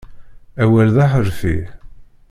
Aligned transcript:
Awal 0.63 0.87
d 0.95 0.97
aḥerfi. 1.05 1.57